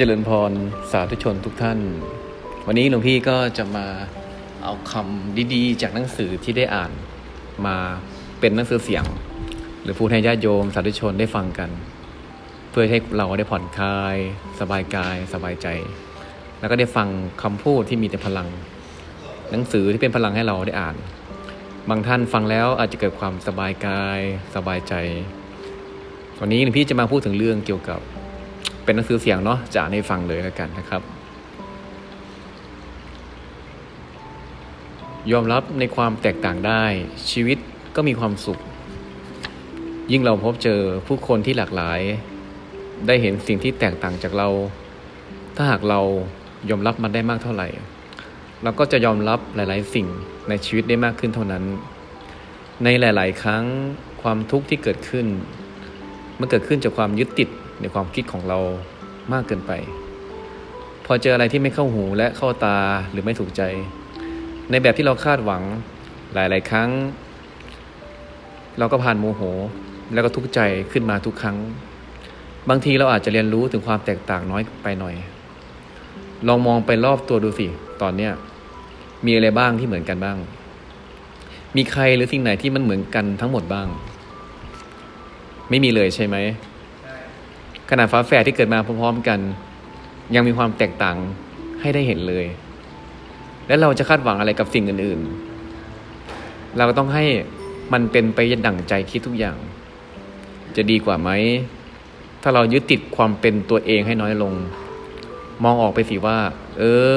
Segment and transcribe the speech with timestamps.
[0.00, 0.52] เจริญพร
[0.92, 1.78] สาธุชนทุกท่าน
[2.66, 3.86] วันนี้หลวงพี่ก็จะมา
[4.62, 6.90] เอาคำดีๆ จากหนังสือที่ได้อ่าน
[7.66, 7.76] มา
[8.40, 9.04] เป็นหนังสือเสียง
[9.82, 11.70] หรือพูดให้ญาติโยมสาธุชนได้ฟังกัน
[12.70, 14.16] เพื่อให้เราได้ผ่อนคลาย
[14.60, 15.66] สบายกาย สบายใจ
[16.60, 17.08] แล้วก็ได้ฟัง
[17.42, 18.48] คำพูดที่มีแต่พลัง
[19.50, 20.96] หนังสือที่เป็นพลังให้เราได้อ่าน
[21.88, 24.20] บางท่านฟังแล้วอาจจะเกิดความสบายกาย
[24.54, 24.94] สบายใจ
[26.40, 28.02] วันนี้หลวงพี่จะมาพูดถึงเรื่องเกี่ยวกับ
[28.88, 31.02] เป็นหนังสือเสียงเนาะจะให้ฟังเลยแล้วกันนะครับ
[35.32, 36.82] ยอมรับในความแตกต่างได้
[37.30, 37.58] ชีวิต
[37.96, 38.58] ก็มีความสุข
[40.12, 42.00] ยิ่งเราพบเจอผู้คนที่หลากหลาย
[43.06, 44.48] ได้เห็นสิ่งที่แตกต่างจากเรา
[45.56, 46.00] ถ้าหากเรา
[46.70, 47.68] ยอมรับมันได้มากเท่าไหร่
[48.62, 50.06] เราก็จะยอมรับหลาย ๆ สิ่ง
[50.48, 51.64] ในชีวิตได้มากขึ้นเท่านั้น
[52.84, 53.64] ในหลาย ๆ ครั้ง
[54.22, 55.26] ความทุกข์ที่เกิดขึ้น
[56.38, 57.50] มันเกิดขึ้นจากความยึดติด
[57.80, 58.58] ในความคิดของเรา
[59.32, 59.72] มากเกินไป
[61.06, 62.78] พอเจออะไรที่ไม่เข้าหูและเข้าตา
[63.10, 63.62] หรือไม่ถูกใจ
[64.70, 65.62] ในแบบที่เราคาดหวัง
[66.34, 66.90] หลาย ๆ ครั้ง
[68.78, 69.42] เราก็ผ่านโมโห
[70.12, 70.60] แล้วก็ทุกข์ใจ
[70.92, 71.56] ขึ้นมาทุกครั้ง
[72.68, 75.14] บางทีเราอาจจะเรียนรู้ถึงความแตกต่างน้อยไปหน่อย
[76.48, 77.66] ลองมองไปรอบตัวดูสิ
[78.02, 78.32] ตอนเนี้ย
[79.26, 80.36] มีอะไรบ้างที่เหมือนกันบ้าง
[81.76, 83.88] มีใครหรือสิ่งไหนที่มันเหมือนกันทั้งหมดบ้าง
[85.70, 86.36] ไม่มีเลยใช่ไหม
[87.90, 89.40] ขนาดฟ้าแฝดที่เกิดมาพร้อมๆกัน
[90.34, 91.16] ยังมีความแตกต่าง
[91.80, 92.46] ให้ได้เห็นเลย
[93.66, 97.24] แล้วเราจะคาดหวังอะไรกับสิ่งอื่นๆ เราก็ต้องให้
[97.92, 99.56] มันเป็นไปดั่งใจคิดทุกอย่าง
[100.76, 101.30] จะดีกว่าไหม
[102.42, 104.54] ถ้าเรายึดติดความเป็นตัวเองให้น้อยลง
[105.64, 106.38] มองออกไปสิว่า
[106.78, 106.82] เอ
[107.14, 107.16] อ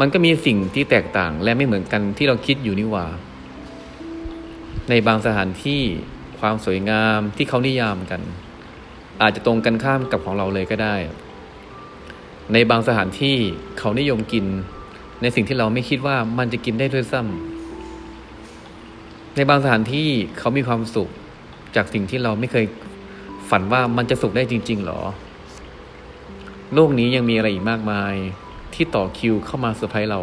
[0.00, 3.06] มันก็มีสิ่งที่แตกต่างและไม่เหมือนกันที่เราคิดอยู่นี่หว่า
[4.88, 5.82] ในบางสถานที่
[6.40, 8.20] ความสวยงามที่เขานิยามกัน
[9.20, 10.94] อาจจะตรงกันข้ามกับของเราเลยก็ได้
[12.52, 13.36] ในบางสถานที่
[13.78, 14.46] เขานิยมกิน
[15.22, 20.08] ในสิ่งที่เราไม่คิดว่ามันจะกินได้ด้วยซ้ำในบางสถานที่
[20.38, 21.08] เขามีความสุข
[21.76, 22.64] จากสิ่งที่เราไม่เคย
[23.50, 25.00] ฝันว่ามันจะสุขได้จริง ๆหรอ
[26.74, 28.14] โลกนี้ยังมีอะไรอีกมากมาย
[28.74, 30.20] ที่ต่อคิวเข้ามาเซอร์ไพรส์เรา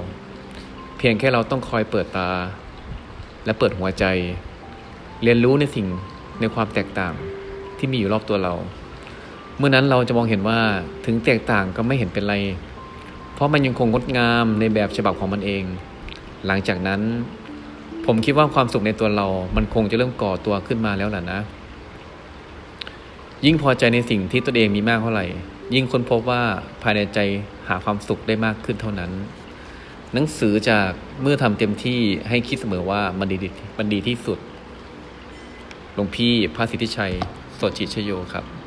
[0.97, 2.29] เพียงแค่เราต้องคอยเปิดตา
[3.45, 4.05] และเปิดหัวใจ
[5.23, 5.87] เรียนรู้ในสิ่ง
[6.39, 7.13] ในความแตกต่าง
[7.77, 8.53] ที่มีอยู่รอบตัวเรา
[9.59, 10.59] เมื่อนั้นเราจะมองเห็นว่า
[11.05, 12.35] ถึงแตกต่างก็ไม่เห็นเป็นไร
[13.33, 15.63] เพราะมันยังคงงดงามในแบบฉบับของมันเอง
[16.45, 17.01] หลังจากนั้น
[18.05, 21.39] ผมคิดว่าความสุขในตัวเรา มันคงจะเริ่มก่อตัวขึ้นมาแล้วล่ะนะ
[23.45, 25.25] ยิ่งพอใจในสิ่งที่ตัวเองมีมากเท่าไหร่
[25.73, 26.41] ยิ่งค้นพบว่า
[26.81, 27.19] ภายในใจ
[27.67, 29.11] หาความสุขได้มากขึ้นเท่านั้น
[30.13, 30.89] หนังสือจาก
[31.21, 31.99] เมื่อทำเต็มที่
[32.29, 33.37] ให้คิดเสมอว่ามันดี
[33.77, 34.39] มันดีที่สุด
[35.93, 37.13] หลวงพี่พระสิทธิชัย
[37.59, 38.58] สดจิตชโยครับ